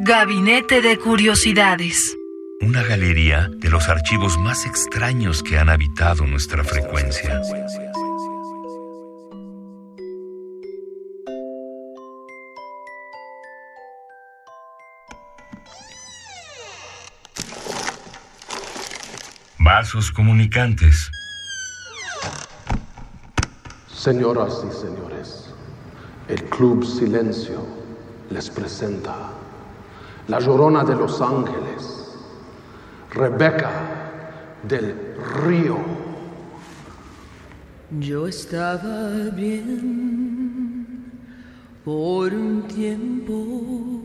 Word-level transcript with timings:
Gabinete 0.00 0.80
de 0.80 0.96
Curiosidades. 0.96 2.16
Una 2.60 2.84
galería 2.84 3.50
de 3.56 3.68
los 3.68 3.88
archivos 3.88 4.38
más 4.38 4.64
extraños 4.64 5.42
que 5.42 5.58
han 5.58 5.68
habitado 5.68 6.24
nuestra 6.24 6.62
frecuencia. 6.62 7.42
Vasos 19.58 20.12
comunicantes. 20.12 21.10
Señoras 23.92 24.64
y 24.64 24.72
señores, 24.72 25.52
el 26.28 26.44
Club 26.44 26.84
Silencio 26.84 27.66
les 28.30 28.48
presenta 28.48 29.32
la 30.28 30.38
llorona 30.38 30.84
de 30.84 30.94
los 30.94 31.20
ángeles, 31.22 32.14
Rebeca 33.10 33.70
del 34.62 34.94
Río. 35.42 35.78
Yo 37.98 38.28
estaba 38.28 39.30
bien 39.34 41.08
por 41.82 42.34
un 42.34 42.68
tiempo, 42.68 44.02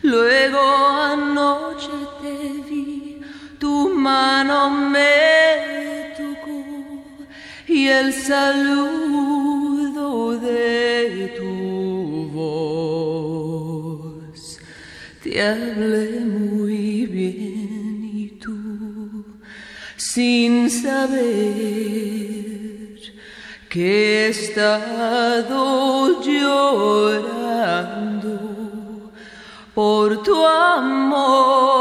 Luego 0.02 0.58
anoche 0.58 1.88
te 2.20 2.62
vi, 2.68 3.20
tu 3.60 3.90
mano 3.94 4.70
me 4.70 5.29
el 8.00 8.12
saludo 8.14 10.38
de 10.38 11.34
tu 11.38 12.28
voz. 12.38 14.40
Te 15.22 15.42
hablé 15.42 16.20
muy 16.20 17.06
bien 17.06 18.10
y 18.12 18.28
tú, 18.42 18.56
sin 19.96 20.70
saber 20.70 21.20
que 23.68 23.86
he 23.86 24.28
estado 24.28 26.20
llorando 26.22 28.30
por 29.74 30.22
tu 30.22 30.46
amor, 30.46 31.79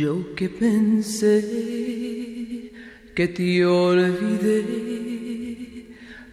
Yo 0.00 0.34
que 0.34 0.48
pensé 0.48 1.36
que 3.14 3.28
te 3.28 3.66
olvidé, 3.66 4.64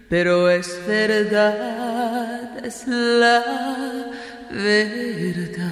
pero 0.08 0.50
es 0.50 0.80
verdad, 0.88 2.66
es 2.66 2.88
la 2.88 4.10
verdad, 4.50 5.66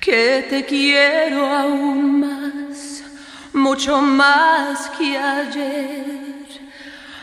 que 0.00 0.46
te 0.48 0.64
quiero 0.64 1.44
aún 1.44 2.20
más, 2.20 3.02
mucho 3.52 4.00
más 4.00 4.90
que 4.90 5.18
ayer. 5.18 6.46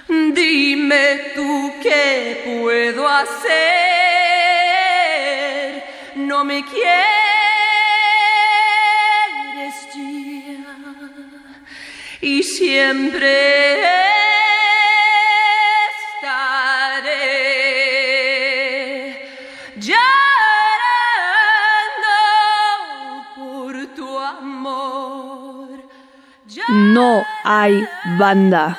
Dime 0.10 1.22
tú 1.36 1.72
qué 1.82 2.60
puedo 2.60 3.08
hacer, 3.08 3.40
no 6.18 6.44
me 6.44 6.66
quieres 6.66 7.19
siempre 12.80 13.36
estaré 15.92 17.26
por 23.36 23.74
tu 23.98 24.18
amor. 24.18 25.68
No 26.70 27.26
hay 27.44 27.86
banda. 28.18 28.78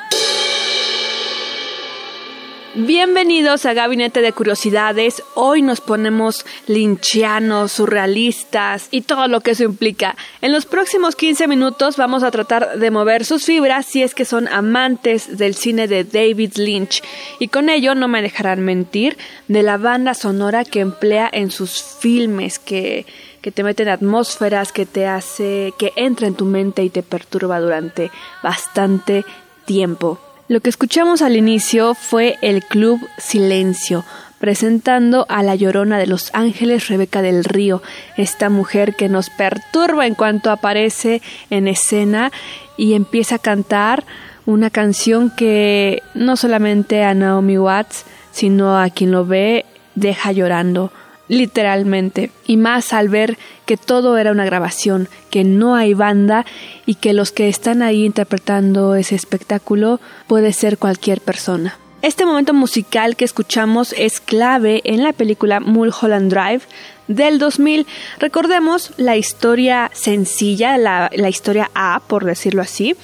Bienvenidos 2.76 3.66
a 3.66 3.72
Gabinete 3.72 4.20
de 4.22 4.32
Curiosidades. 4.32 5.24
Hoy 5.34 5.60
nos 5.60 5.80
ponemos 5.80 6.46
linchianos, 6.68 7.72
surrealistas 7.72 8.86
y 8.92 9.00
todo 9.00 9.26
lo 9.26 9.40
que 9.40 9.50
eso 9.50 9.64
implica. 9.64 10.14
En 10.40 10.52
los 10.52 10.66
próximos 10.66 11.16
15 11.16 11.48
minutos 11.48 11.96
vamos 11.96 12.22
a 12.22 12.30
tratar 12.30 12.78
de 12.78 12.90
mover 12.92 13.24
sus 13.24 13.44
fibras 13.44 13.86
si 13.86 14.04
es 14.04 14.14
que 14.14 14.24
son 14.24 14.46
amantes 14.46 15.36
del 15.36 15.56
cine 15.56 15.88
de 15.88 16.04
David 16.04 16.52
Lynch. 16.58 17.02
Y 17.40 17.48
con 17.48 17.70
ello 17.70 17.96
no 17.96 18.06
me 18.06 18.22
dejarán 18.22 18.60
mentir 18.60 19.18
de 19.48 19.64
la 19.64 19.76
banda 19.76 20.14
sonora 20.14 20.64
que 20.64 20.78
emplea 20.78 21.28
en 21.32 21.50
sus 21.50 21.82
filmes 21.82 22.60
que 22.60 23.04
que 23.42 23.50
te 23.50 23.64
mete 23.64 23.82
en 23.82 23.88
atmósferas, 23.88 24.70
que 24.70 24.86
te 24.86 25.06
hace 25.06 25.72
que 25.76 25.92
entra 25.96 26.28
en 26.28 26.34
tu 26.34 26.44
mente 26.44 26.84
y 26.84 26.90
te 26.90 27.02
perturba 27.02 27.58
durante 27.58 28.12
bastante 28.44 29.24
tiempo. 29.64 30.20
Lo 30.50 30.58
que 30.58 30.68
escuchamos 30.68 31.22
al 31.22 31.36
inicio 31.36 31.94
fue 31.94 32.36
el 32.42 32.64
Club 32.64 33.08
Silencio, 33.18 34.04
presentando 34.40 35.24
a 35.28 35.44
la 35.44 35.54
llorona 35.54 35.96
de 35.96 36.08
Los 36.08 36.30
Ángeles, 36.34 36.88
Rebeca 36.88 37.22
del 37.22 37.44
Río, 37.44 37.84
esta 38.16 38.50
mujer 38.50 38.96
que 38.96 39.08
nos 39.08 39.30
perturba 39.30 40.08
en 40.08 40.16
cuanto 40.16 40.50
aparece 40.50 41.22
en 41.50 41.68
escena 41.68 42.32
y 42.76 42.94
empieza 42.94 43.36
a 43.36 43.38
cantar 43.38 44.02
una 44.44 44.70
canción 44.70 45.30
que 45.30 46.02
no 46.14 46.36
solamente 46.36 47.04
a 47.04 47.14
Naomi 47.14 47.56
Watts, 47.56 48.04
sino 48.32 48.76
a 48.76 48.90
quien 48.90 49.12
lo 49.12 49.24
ve, 49.24 49.66
deja 49.94 50.32
llorando 50.32 50.90
literalmente, 51.30 52.32
y 52.44 52.56
más 52.56 52.92
al 52.92 53.08
ver 53.08 53.38
que 53.64 53.76
todo 53.76 54.18
era 54.18 54.32
una 54.32 54.44
grabación, 54.44 55.08
que 55.30 55.44
no 55.44 55.76
hay 55.76 55.94
banda 55.94 56.44
y 56.86 56.96
que 56.96 57.12
los 57.12 57.30
que 57.30 57.48
están 57.48 57.82
ahí 57.82 58.04
interpretando 58.04 58.96
ese 58.96 59.14
espectáculo 59.14 60.00
puede 60.26 60.52
ser 60.52 60.76
cualquier 60.76 61.20
persona. 61.20 61.78
Este 62.02 62.26
momento 62.26 62.52
musical 62.52 63.14
que 63.14 63.24
escuchamos 63.24 63.94
es 63.96 64.20
clave 64.20 64.80
en 64.84 65.04
la 65.04 65.12
película 65.12 65.60
Mulholland 65.60 66.32
Drive 66.32 66.62
del 67.06 67.38
2000. 67.38 67.86
Recordemos 68.18 68.92
la 68.96 69.16
historia 69.16 69.88
sencilla, 69.94 70.78
la, 70.78 71.10
la 71.14 71.28
historia 71.28 71.70
A, 71.74 72.02
por 72.08 72.24
decirlo 72.24 72.62
así. 72.62 72.96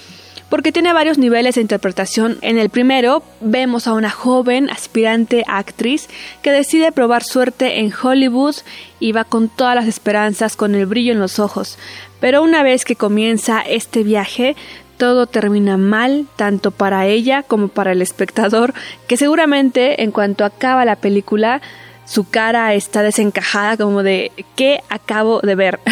Porque 0.48 0.72
tiene 0.72 0.92
varios 0.92 1.18
niveles 1.18 1.56
de 1.56 1.60
interpretación. 1.60 2.38
En 2.40 2.58
el 2.58 2.70
primero 2.70 3.22
vemos 3.40 3.86
a 3.86 3.92
una 3.92 4.10
joven 4.10 4.70
aspirante 4.70 5.44
actriz 5.46 6.08
que 6.42 6.52
decide 6.52 6.92
probar 6.92 7.24
suerte 7.24 7.80
en 7.80 7.92
Hollywood 7.92 8.56
y 9.00 9.12
va 9.12 9.24
con 9.24 9.48
todas 9.48 9.74
las 9.74 9.86
esperanzas, 9.86 10.56
con 10.56 10.74
el 10.74 10.86
brillo 10.86 11.12
en 11.12 11.20
los 11.20 11.38
ojos. 11.38 11.78
Pero 12.20 12.42
una 12.42 12.62
vez 12.62 12.84
que 12.84 12.96
comienza 12.96 13.60
este 13.60 14.02
viaje, 14.02 14.56
todo 14.96 15.26
termina 15.26 15.76
mal, 15.76 16.26
tanto 16.36 16.70
para 16.70 17.06
ella 17.06 17.42
como 17.42 17.68
para 17.68 17.92
el 17.92 18.00
espectador, 18.00 18.72
que 19.06 19.16
seguramente 19.16 20.02
en 20.02 20.12
cuanto 20.12 20.44
acaba 20.44 20.84
la 20.84 20.96
película, 20.96 21.60
su 22.06 22.28
cara 22.28 22.72
está 22.74 23.02
desencajada 23.02 23.76
como 23.76 24.02
de 24.02 24.32
¿qué 24.54 24.80
acabo 24.88 25.40
de 25.40 25.54
ver? 25.54 25.80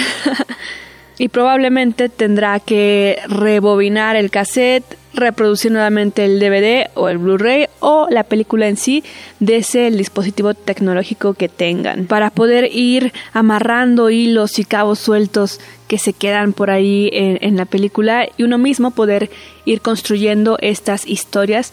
y 1.19 1.29
probablemente 1.29 2.09
tendrá 2.09 2.59
que 2.61 3.19
rebobinar 3.29 4.17
el 4.17 4.31
cassette, 4.31 4.99
reproducir 5.15 5.71
nuevamente 5.71 6.25
el 6.25 6.41
DVD 6.41 6.91
o 6.95 7.09
el 7.09 7.19
Blu-ray 7.19 7.69
o 7.79 8.09
la 8.11 8.25
película 8.25 8.67
en 8.67 8.77
sí 8.77 9.05
desde 9.39 9.87
el 9.87 9.97
dispositivo 9.97 10.55
tecnológico 10.55 11.35
que 11.35 11.49
tengan 11.49 12.07
para 12.07 12.31
poder 12.31 12.69
ir 12.73 13.13
amarrando 13.33 14.11
hilos 14.11 14.59
y 14.59 14.65
cabos 14.65 14.99
sueltos 14.99 15.61
que 15.87 15.99
se 15.99 16.15
quedan 16.15 16.53
por 16.53 16.71
ahí 16.71 17.11
en, 17.13 17.39
en 17.43 17.57
la 17.57 17.65
película 17.65 18.27
y 18.37 18.43
uno 18.43 18.59
mismo 18.59 18.91
poder 18.91 19.31
ir 19.65 19.81
construyendo 19.83 20.59
estas 20.61 21.07
historias 21.07 21.73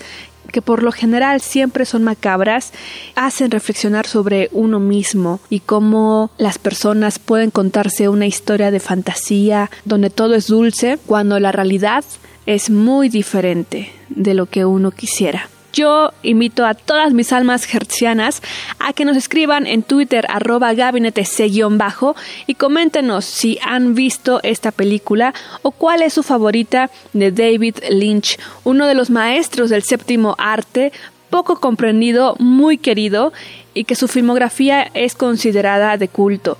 que 0.51 0.61
por 0.61 0.83
lo 0.83 0.91
general 0.91 1.41
siempre 1.41 1.85
son 1.85 2.03
macabras, 2.03 2.73
hacen 3.15 3.51
reflexionar 3.51 4.07
sobre 4.07 4.49
uno 4.51 4.79
mismo 4.79 5.39
y 5.49 5.59
cómo 5.61 6.31
las 6.37 6.57
personas 6.57 7.19
pueden 7.19 7.51
contarse 7.51 8.09
una 8.09 8.25
historia 8.25 8.71
de 8.71 8.79
fantasía 8.79 9.69
donde 9.85 10.09
todo 10.09 10.35
es 10.35 10.47
dulce 10.47 10.99
cuando 11.05 11.39
la 11.39 11.51
realidad 11.51 12.03
es 12.45 12.69
muy 12.69 13.09
diferente 13.09 13.91
de 14.09 14.33
lo 14.33 14.45
que 14.45 14.65
uno 14.65 14.91
quisiera. 14.91 15.49
Yo 15.73 16.11
invito 16.21 16.65
a 16.65 16.73
todas 16.73 17.13
mis 17.13 17.31
almas 17.31 17.73
hertzianas 17.73 18.41
a 18.79 18.91
que 18.91 19.05
nos 19.05 19.15
escriban 19.15 19.65
en 19.65 19.83
Twitter 19.83 20.25
arroba 20.27 20.73
gabinete 20.73 21.23
bajo 21.71 22.15
y 22.45 22.55
coméntenos 22.55 23.23
si 23.23 23.57
han 23.63 23.95
visto 23.95 24.41
esta 24.43 24.71
película 24.71 25.33
o 25.61 25.71
cuál 25.71 26.01
es 26.01 26.13
su 26.13 26.23
favorita 26.23 26.89
de 27.13 27.31
David 27.31 27.77
Lynch, 27.89 28.37
uno 28.65 28.85
de 28.85 28.95
los 28.95 29.09
maestros 29.09 29.69
del 29.69 29.83
séptimo 29.83 30.35
arte, 30.37 30.91
poco 31.29 31.61
comprendido, 31.61 32.35
muy 32.39 32.77
querido 32.77 33.31
y 33.73 33.85
que 33.85 33.95
su 33.95 34.09
filmografía 34.09 34.91
es 34.93 35.15
considerada 35.15 35.95
de 35.95 36.09
culto. 36.09 36.57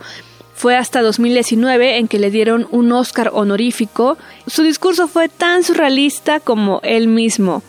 Fue 0.55 0.77
hasta 0.77 1.01
2019 1.01 1.97
en 1.97 2.07
que 2.07 2.19
le 2.19 2.31
dieron 2.31 2.65
un 2.71 2.91
Oscar 2.93 3.31
honorífico. 3.33 4.17
Su 4.47 4.63
discurso 4.63 5.09
fue 5.09 5.27
tan 5.27 5.63
surrealista 5.63 6.39
como 6.39 6.79
él 6.83 7.07
mismo 7.09 7.61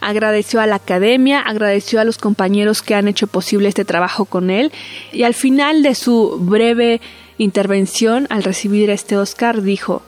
agradeció 0.00 0.60
a 0.60 0.66
la 0.66 0.76
academia, 0.76 1.40
agradeció 1.40 2.00
a 2.00 2.04
los 2.04 2.18
compañeros 2.18 2.82
que 2.82 2.94
han 2.94 3.08
hecho 3.08 3.26
posible 3.26 3.68
este 3.68 3.84
trabajo 3.84 4.24
con 4.24 4.50
él 4.50 4.72
y 5.12 5.22
al 5.22 5.34
final 5.34 5.82
de 5.82 5.94
su 5.94 6.38
breve 6.40 7.00
intervención 7.38 8.26
al 8.30 8.42
recibir 8.42 8.90
este 8.90 9.16
Oscar 9.16 9.62
dijo, 9.62 10.02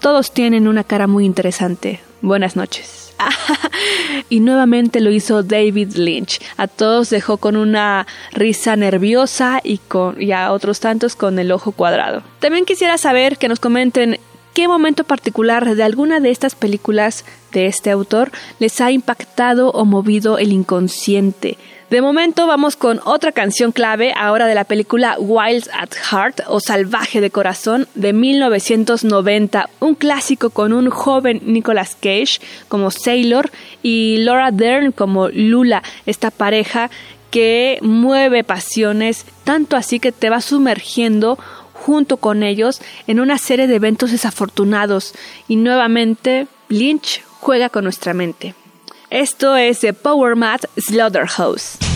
todos 0.00 0.32
tienen 0.32 0.66
una 0.66 0.84
cara 0.84 1.06
muy 1.06 1.24
interesante. 1.26 2.00
Buenas 2.22 2.56
noches. 2.56 3.14
y 4.28 4.40
nuevamente 4.40 5.00
lo 5.00 5.10
hizo 5.10 5.42
David 5.42 5.94
Lynch. 5.94 6.40
A 6.56 6.66
todos 6.68 7.10
dejó 7.10 7.36
con 7.36 7.56
una 7.56 8.06
risa 8.32 8.76
nerviosa 8.76 9.60
y, 9.62 9.78
con, 9.78 10.20
y 10.20 10.32
a 10.32 10.52
otros 10.52 10.80
tantos 10.80 11.16
con 11.16 11.38
el 11.38 11.52
ojo 11.52 11.72
cuadrado. 11.72 12.22
También 12.40 12.64
quisiera 12.64 12.98
saber 12.98 13.36
que 13.36 13.48
nos 13.48 13.60
comenten 13.60 14.18
¿Qué 14.60 14.68
momento 14.68 15.04
particular 15.04 15.74
de 15.74 15.82
alguna 15.82 16.20
de 16.20 16.30
estas 16.30 16.54
películas 16.54 17.24
de 17.50 17.64
este 17.64 17.90
autor 17.90 18.30
les 18.58 18.82
ha 18.82 18.90
impactado 18.90 19.70
o 19.70 19.86
movido 19.86 20.36
el 20.36 20.52
inconsciente? 20.52 21.56
De 21.88 22.02
momento 22.02 22.46
vamos 22.46 22.76
con 22.76 23.00
otra 23.06 23.32
canción 23.32 23.72
clave 23.72 24.12
ahora 24.14 24.46
de 24.46 24.54
la 24.54 24.64
película 24.64 25.16
Wild 25.18 25.70
at 25.72 25.94
Heart 25.94 26.40
o 26.48 26.60
Salvaje 26.60 27.22
de 27.22 27.30
Corazón 27.30 27.88
de 27.94 28.12
1990, 28.12 29.70
un 29.80 29.94
clásico 29.94 30.50
con 30.50 30.74
un 30.74 30.90
joven 30.90 31.40
Nicolas 31.46 31.94
Cage 31.94 32.38
como 32.68 32.90
Sailor 32.90 33.50
y 33.82 34.18
Laura 34.18 34.50
Dern 34.50 34.92
como 34.92 35.30
Lula, 35.30 35.82
esta 36.04 36.30
pareja 36.30 36.90
que 37.30 37.78
mueve 37.80 38.44
pasiones 38.44 39.24
tanto 39.44 39.76
así 39.76 40.00
que 40.00 40.12
te 40.12 40.30
va 40.30 40.40
sumergiendo 40.40 41.38
junto 41.80 42.18
con 42.18 42.42
ellos 42.42 42.80
en 43.06 43.20
una 43.20 43.38
serie 43.38 43.66
de 43.66 43.76
eventos 43.76 44.10
desafortunados 44.10 45.14
y 45.48 45.56
nuevamente 45.56 46.46
Lynch 46.68 47.22
juega 47.40 47.70
con 47.70 47.84
nuestra 47.84 48.12
mente. 48.14 48.54
Esto 49.08 49.56
es 49.56 49.80
The 49.80 49.92
Power 49.92 50.36
Mat 50.36 50.66
Slaughterhouse. 50.76 51.89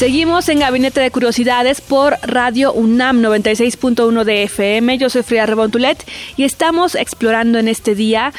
Seguimos 0.00 0.48
en 0.48 0.60
Gabinete 0.60 0.98
de 0.98 1.10
Curiosidades 1.10 1.82
por 1.82 2.16
Radio 2.22 2.72
UNAM 2.72 3.20
96.1 3.20 4.24
de 4.24 4.44
FM. 4.44 4.96
Yo 4.96 5.10
soy 5.10 5.22
Frida 5.22 5.44
Rebontulet 5.44 6.02
y 6.38 6.44
estamos 6.44 6.94
explorando 6.94 7.58
en 7.58 7.68
este 7.68 7.94
día 7.94 8.32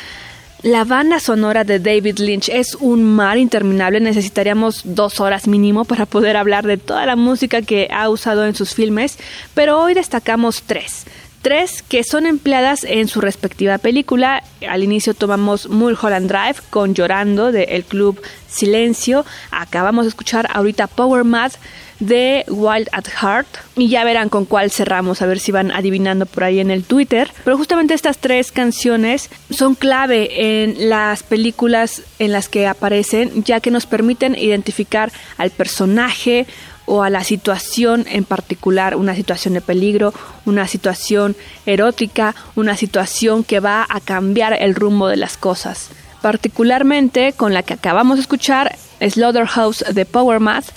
la 0.63 0.85
banda 0.85 1.19
sonora 1.19 1.63
de 1.63 1.77
David 1.77 2.17
Lynch. 2.17 2.49
Es 2.49 2.73
un 2.73 3.03
mar 3.03 3.37
interminable. 3.37 3.99
Necesitaríamos 3.99 4.81
dos 4.85 5.19
horas 5.19 5.47
mínimo 5.47 5.85
para 5.85 6.07
poder 6.07 6.35
hablar 6.35 6.65
de 6.65 6.77
toda 6.77 7.05
la 7.05 7.15
música 7.15 7.61
que 7.61 7.89
ha 7.93 8.09
usado 8.09 8.47
en 8.47 8.55
sus 8.55 8.73
filmes, 8.73 9.19
pero 9.53 9.79
hoy 9.79 9.93
destacamos 9.93 10.63
tres 10.65 11.05
tres 11.41 11.83
que 11.83 12.03
son 12.03 12.25
empleadas 12.25 12.83
en 12.83 13.07
su 13.07 13.21
respectiva 13.21 13.77
película. 13.77 14.43
Al 14.67 14.83
inicio 14.83 15.13
tomamos 15.13 15.69
Mulholland 15.69 16.27
Drive 16.27 16.61
con 16.69 16.93
Llorando 16.93 17.51
de 17.51 17.63
El 17.63 17.83
Club 17.83 18.21
Silencio. 18.47 19.25
Acabamos 19.51 20.05
de 20.05 20.09
escuchar 20.09 20.47
ahorita 20.51 20.87
Power 20.87 21.23
Mad 21.23 21.53
de 22.01 22.43
Wild 22.49 22.89
at 22.91 23.05
Heart 23.07 23.47
y 23.75 23.87
ya 23.87 24.03
verán 24.03 24.27
con 24.29 24.45
cuál 24.45 24.71
cerramos 24.71 25.21
a 25.21 25.27
ver 25.27 25.39
si 25.39 25.51
van 25.51 25.71
adivinando 25.71 26.25
por 26.25 26.43
ahí 26.43 26.59
en 26.59 26.71
el 26.71 26.83
Twitter 26.83 27.29
pero 27.45 27.57
justamente 27.57 27.93
estas 27.93 28.17
tres 28.17 28.51
canciones 28.51 29.29
son 29.51 29.75
clave 29.75 30.63
en 30.63 30.89
las 30.89 31.21
películas 31.21 32.01
en 32.17 32.31
las 32.31 32.49
que 32.49 32.65
aparecen 32.65 33.43
ya 33.43 33.59
que 33.59 33.69
nos 33.69 33.85
permiten 33.85 34.35
identificar 34.35 35.11
al 35.37 35.51
personaje 35.51 36.47
o 36.85 37.03
a 37.03 37.09
la 37.09 37.23
situación 37.23 38.05
en 38.09 38.23
particular, 38.23 38.95
una 38.95 39.15
situación 39.15 39.53
de 39.53 39.61
peligro, 39.61 40.13
una 40.45 40.67
situación 40.67 41.35
erótica, 41.65 42.35
una 42.55 42.75
situación 42.75 43.43
que 43.43 43.59
va 43.59 43.85
a 43.87 43.99
cambiar 43.99 44.53
el 44.53 44.75
rumbo 44.75 45.07
de 45.07 45.17
las 45.17 45.37
cosas. 45.37 45.89
particularmente 46.21 47.33
con 47.33 47.51
la 47.51 47.63
que 47.63 47.73
acabamos 47.73 48.17
de 48.17 48.21
escuchar, 48.21 48.77
Slaughterhouse 48.99 49.83
de 49.91 50.05
Power 50.05 50.39
Math, 50.39 50.67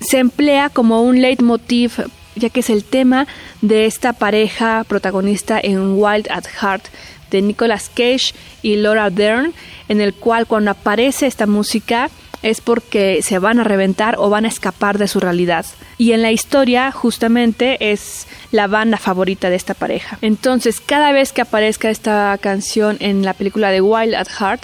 se 0.00 0.18
emplea 0.18 0.68
como 0.68 1.02
un 1.02 1.20
leitmotiv 1.20 2.06
ya 2.36 2.50
que 2.50 2.60
es 2.60 2.70
el 2.70 2.84
tema 2.84 3.26
de 3.62 3.86
esta 3.86 4.12
pareja 4.12 4.84
protagonista 4.86 5.58
en 5.60 5.94
Wild 5.94 6.28
at 6.30 6.44
Heart 6.46 6.84
de 7.30 7.42
Nicolas 7.42 7.88
Cage 7.88 8.34
y 8.62 8.76
Laura 8.76 9.10
Dern, 9.10 9.52
en 9.88 10.00
el 10.00 10.14
cual 10.14 10.46
cuando 10.46 10.70
aparece 10.70 11.26
esta 11.26 11.46
música 11.46 12.10
es 12.46 12.60
porque 12.60 13.20
se 13.22 13.38
van 13.38 13.58
a 13.58 13.64
reventar 13.64 14.16
o 14.18 14.30
van 14.30 14.44
a 14.44 14.48
escapar 14.48 14.98
de 14.98 15.08
su 15.08 15.18
realidad. 15.18 15.66
Y 15.98 16.12
en 16.12 16.22
la 16.22 16.30
historia 16.30 16.92
justamente 16.92 17.92
es 17.92 18.26
la 18.52 18.68
banda 18.68 18.98
favorita 18.98 19.50
de 19.50 19.56
esta 19.56 19.74
pareja. 19.74 20.18
Entonces 20.22 20.80
cada 20.80 21.10
vez 21.10 21.32
que 21.32 21.42
aparezca 21.42 21.90
esta 21.90 22.38
canción 22.40 22.96
en 23.00 23.24
la 23.24 23.34
película 23.34 23.70
de 23.70 23.80
Wild 23.80 24.14
at 24.14 24.28
Heart 24.28 24.62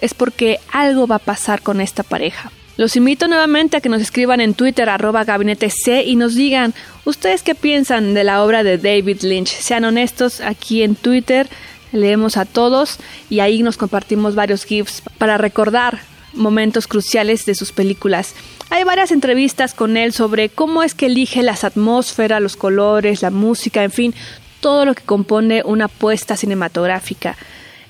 es 0.00 0.14
porque 0.14 0.58
algo 0.72 1.06
va 1.06 1.16
a 1.16 1.20
pasar 1.20 1.60
con 1.60 1.80
esta 1.80 2.02
pareja. 2.02 2.50
Los 2.78 2.96
invito 2.96 3.28
nuevamente 3.28 3.76
a 3.76 3.80
que 3.80 3.88
nos 3.88 4.00
escriban 4.00 4.40
en 4.40 4.54
Twitter 4.54 4.88
arroba 4.88 5.24
gabinete 5.24 5.68
C 5.68 6.04
y 6.04 6.16
nos 6.16 6.34
digan 6.34 6.74
ustedes 7.04 7.42
qué 7.42 7.54
piensan 7.54 8.14
de 8.14 8.24
la 8.24 8.42
obra 8.42 8.62
de 8.62 8.78
David 8.78 9.22
Lynch. 9.22 9.48
Sean 9.48 9.84
honestos 9.84 10.40
aquí 10.40 10.82
en 10.82 10.94
Twitter, 10.94 11.48
leemos 11.92 12.36
a 12.36 12.44
todos 12.46 12.98
y 13.28 13.40
ahí 13.40 13.62
nos 13.62 13.76
compartimos 13.76 14.34
varios 14.34 14.64
GIFs 14.64 15.02
para 15.18 15.36
recordar 15.36 15.98
momentos 16.34 16.86
cruciales 16.86 17.44
de 17.46 17.54
sus 17.54 17.72
películas. 17.72 18.34
Hay 18.70 18.84
varias 18.84 19.10
entrevistas 19.12 19.74
con 19.74 19.96
él 19.96 20.12
sobre 20.12 20.48
cómo 20.48 20.82
es 20.82 20.94
que 20.94 21.06
elige 21.06 21.42
las 21.42 21.64
atmósferas, 21.64 22.42
los 22.42 22.56
colores, 22.56 23.22
la 23.22 23.30
música, 23.30 23.82
en 23.82 23.90
fin, 23.90 24.14
todo 24.60 24.84
lo 24.84 24.94
que 24.94 25.02
compone 25.02 25.62
una 25.64 25.86
apuesta 25.86 26.36
cinematográfica. 26.36 27.36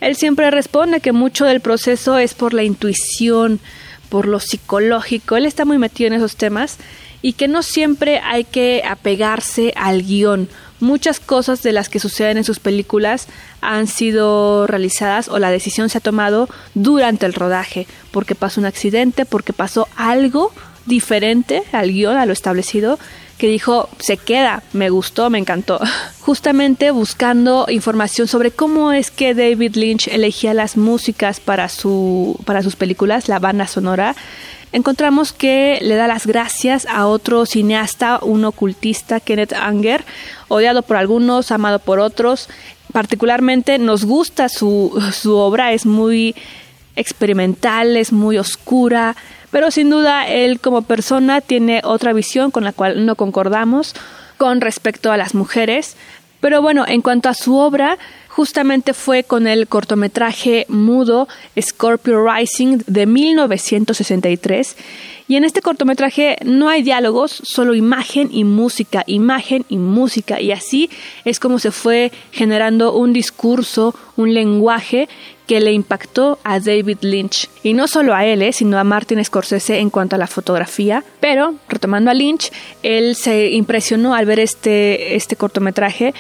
Él 0.01 0.17
siempre 0.17 0.51
responde 0.51 1.01
que 1.01 1.13
mucho 1.13 1.45
del 1.45 1.61
proceso 1.61 2.19
es 2.19 2.35
por 2.35 2.55
la 2.55 2.63
intuición, 2.63 3.61
por 4.09 4.27
lo 4.27 4.41
psicológico, 4.41 5.37
él 5.37 5.47
está 5.47 5.65
muy 5.65 5.79
metido 5.79 6.09
en 6.09 6.15
esos 6.15 6.37
temas 6.37 6.79
y 7.21 7.35
que 7.35 7.49
no 7.49 7.63
siempre 7.63 8.21
hay 8.21 8.45
que 8.45 8.83
apegarse 8.87 9.73
al 9.77 10.03
guion. 10.03 10.49
Muchas 10.81 11.19
cosas 11.19 11.63
de 11.63 11.73
las 11.73 11.89
que 11.89 11.99
suceden 11.99 12.39
en 12.39 12.45
sus 12.45 12.61
películas 12.61 13.27
han 13.61 13.89
sido 13.89 14.67
realizadas 14.67 15.29
o 15.29 15.39
la 15.39 15.51
decisión 15.51 15.89
se 15.89 15.99
ha 15.99 16.01
tomado 16.01 16.49
durante 16.75 17.27
el 17.27 17.35
rodaje, 17.35 17.87
porque 18.13 18.37
pasó 18.37 18.61
un 18.61 18.67
accidente, 18.67 19.25
porque 19.25 19.53
pasó 19.53 19.89
algo 19.97 20.53
diferente 20.87 21.65
al 21.73 21.93
guion, 21.93 22.17
a 22.17 22.27
lo 22.27 22.33
establecido, 22.33 22.99
que 23.39 23.49
dijo, 23.49 23.89
se 23.99 24.17
queda, 24.17 24.63
me 24.73 24.91
gustó, 24.91 25.31
me 25.31 25.39
encantó. 25.39 25.81
Justamente 26.21 26.91
buscando 26.91 27.67
información 27.71 28.29
sobre 28.29 28.51
cómo 28.51 28.93
es 28.93 29.11
que 29.11 29.35
David 29.35 29.77
Lynch 29.77 30.09
elegía 30.09 30.53
las 30.53 30.77
músicas 30.77 31.41
para, 31.41 31.69
su, 31.69 32.39
para 32.45 32.63
sus 32.63 32.77
películas, 32.77 33.29
la 33.29 33.39
banda 33.39 33.67
sonora, 33.67 34.15
encontramos 34.73 35.33
que 35.33 35.79
le 35.81 35.95
da 35.95 36.07
las 36.07 36.27
gracias 36.27 36.87
a 36.87 37.07
otro 37.07 37.47
cineasta, 37.47 38.19
un 38.23 38.45
ocultista, 38.45 39.21
Kenneth 39.21 39.55
Anger, 39.55 40.05
odiado 40.49 40.83
por 40.83 40.97
algunos, 40.97 41.51
amado 41.53 41.79
por 41.79 42.01
otros. 42.01 42.49
Particularmente 42.93 43.79
nos 43.79 44.05
gusta 44.05 44.49
su, 44.49 45.01
su 45.13 45.37
obra, 45.37 45.73
es 45.73 45.87
muy 45.87 46.35
experimental, 46.97 47.97
es 47.97 48.13
muy 48.13 48.39
oscura, 48.39 49.15
pero 49.51 49.71
sin 49.71 49.91
duda 49.91 50.29
él 50.29 50.61
como 50.61 50.83
persona 50.83 51.41
tiene 51.41 51.81
otra 51.85 52.13
visión 52.13 52.51
con 52.51 52.65
la 52.65 52.73
cual 52.73 53.07
no 53.07 53.17
concordamos 53.17 53.95
con 54.37 54.61
respecto 54.61 55.13
a 55.13 55.17
las 55.17 55.35
mujeres. 55.35 55.97
Pero 56.41 56.63
bueno, 56.63 56.85
en 56.87 57.03
cuanto 57.03 57.29
a 57.29 57.35
su 57.35 57.57
obra, 57.57 57.99
justamente 58.39 58.95
fue 58.95 59.25
con 59.25 59.49
el 59.49 59.67
cortometraje 59.67 60.65
mudo 60.69 61.27
Scorpio 61.61 62.25
Rising 62.25 62.83
de 62.87 63.05
1963. 63.05 64.77
Y 65.27 65.35
en 65.35 65.43
este 65.43 65.61
cortometraje 65.61 66.37
no 66.45 66.69
hay 66.69 66.85
diálogos, 66.85 67.33
solo 67.43 67.75
imagen 67.75 68.29
y 68.31 68.45
música, 68.45 69.03
imagen 69.09 69.65
y 69.69 69.79
música. 69.79 70.41
Y 70.41 70.53
así 70.53 70.89
es 71.25 71.41
como 71.41 71.59
se 71.59 71.73
fue 71.73 72.13
generando 72.31 72.93
un 72.93 73.13
discurso, 73.13 73.93
un 74.15 74.33
lenguaje 74.33 75.09
que 75.49 75.59
le 75.59 75.73
impactó 75.73 76.39
a 76.45 76.61
David 76.61 76.99
Lynch. 77.01 77.51
Y 77.65 77.73
no 77.73 77.89
solo 77.89 78.15
a 78.15 78.25
él, 78.25 78.43
eh, 78.43 78.53
sino 78.53 78.79
a 78.79 78.85
Martin 78.85 79.25
Scorsese 79.25 79.81
en 79.81 79.91
cuanto 79.91 80.15
a 80.15 80.19
la 80.21 80.29
fotografía. 80.29 81.03
Pero, 81.19 81.57
retomando 81.69 82.13
a 82.13 82.15
Lynch, 82.15 82.53
él 82.85 83.17
se 83.17 83.51
impresionó 83.51 84.15
al 84.15 84.27
ver 84.27 84.39
este, 84.39 85.17
este 85.17 85.35
cortometraje 85.35 86.15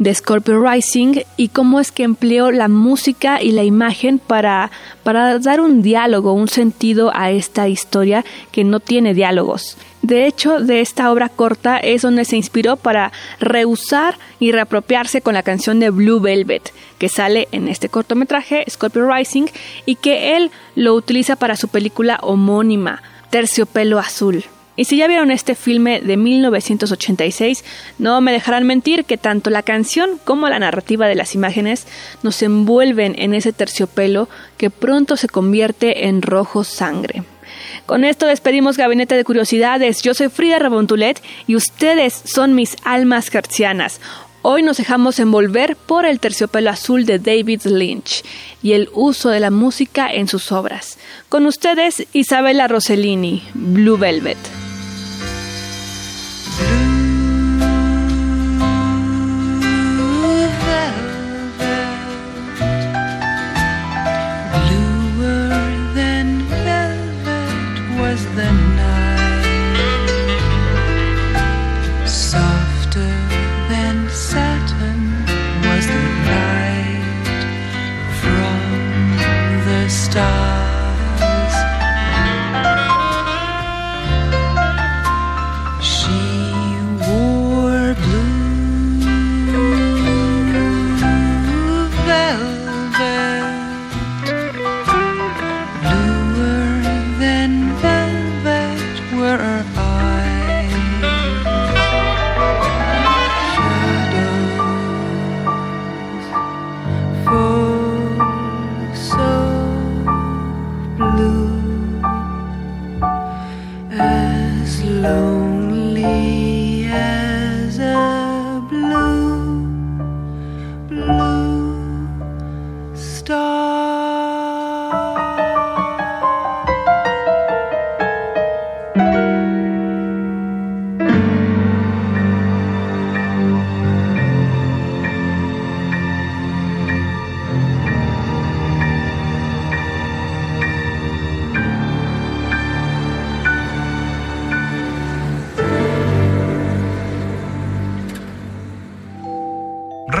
de 0.00 0.14
Scorpio 0.14 0.60
Rising 0.60 1.20
y 1.36 1.48
cómo 1.48 1.78
es 1.78 1.92
que 1.92 2.04
empleó 2.04 2.50
la 2.50 2.68
música 2.68 3.40
y 3.42 3.52
la 3.52 3.64
imagen 3.64 4.18
para, 4.18 4.70
para 5.02 5.38
dar 5.38 5.60
un 5.60 5.82
diálogo, 5.82 6.32
un 6.32 6.48
sentido 6.48 7.12
a 7.14 7.30
esta 7.30 7.68
historia 7.68 8.24
que 8.50 8.64
no 8.64 8.80
tiene 8.80 9.12
diálogos. 9.12 9.76
De 10.00 10.26
hecho, 10.26 10.58
de 10.58 10.80
esta 10.80 11.12
obra 11.12 11.28
corta 11.28 11.76
es 11.76 12.00
donde 12.00 12.24
se 12.24 12.36
inspiró 12.36 12.76
para 12.76 13.12
reusar 13.40 14.16
y 14.38 14.52
reapropiarse 14.52 15.20
con 15.20 15.34
la 15.34 15.42
canción 15.42 15.78
de 15.80 15.90
Blue 15.90 16.18
Velvet, 16.18 16.72
que 16.96 17.10
sale 17.10 17.48
en 17.52 17.68
este 17.68 17.90
cortometraje, 17.90 18.64
Scorpio 18.70 19.06
Rising, 19.06 19.48
y 19.84 19.96
que 19.96 20.34
él 20.36 20.50
lo 20.76 20.94
utiliza 20.94 21.36
para 21.36 21.56
su 21.56 21.68
película 21.68 22.18
homónima, 22.22 23.02
Terciopelo 23.28 23.98
Azul. 23.98 24.44
Y 24.76 24.84
si 24.84 24.96
ya 24.96 25.08
vieron 25.08 25.30
este 25.30 25.54
filme 25.54 26.00
de 26.00 26.16
1986, 26.16 27.64
no 27.98 28.20
me 28.20 28.32
dejarán 28.32 28.66
mentir 28.66 29.04
que 29.04 29.18
tanto 29.18 29.50
la 29.50 29.62
canción 29.62 30.18
como 30.24 30.48
la 30.48 30.58
narrativa 30.58 31.06
de 31.06 31.16
las 31.16 31.34
imágenes 31.34 31.86
nos 32.22 32.42
envuelven 32.42 33.14
en 33.18 33.34
ese 33.34 33.52
terciopelo 33.52 34.28
que 34.56 34.70
pronto 34.70 35.16
se 35.16 35.28
convierte 35.28 36.06
en 36.06 36.22
rojo 36.22 36.64
sangre. 36.64 37.24
Con 37.86 38.04
esto 38.04 38.26
despedimos 38.26 38.76
Gabinete 38.76 39.16
de 39.16 39.24
Curiosidades. 39.24 40.02
Yo 40.02 40.14
soy 40.14 40.28
Frida 40.28 40.58
Rabontulet 40.58 41.20
y 41.46 41.56
ustedes 41.56 42.22
son 42.24 42.54
mis 42.54 42.76
almas 42.84 43.28
gercianas. 43.28 44.00
Hoy 44.42 44.62
nos 44.62 44.78
dejamos 44.78 45.18
envolver 45.18 45.76
por 45.76 46.06
el 46.06 46.20
terciopelo 46.20 46.70
azul 46.70 47.04
de 47.04 47.18
David 47.18 47.62
Lynch 47.64 48.22
y 48.62 48.72
el 48.72 48.88
uso 48.94 49.28
de 49.28 49.40
la 49.40 49.50
música 49.50 50.10
en 50.10 50.28
sus 50.28 50.50
obras. 50.52 50.98
Con 51.28 51.44
ustedes, 51.44 52.06
Isabella 52.14 52.66
Rossellini, 52.66 53.42
Blue 53.52 53.98
Velvet. 53.98 54.38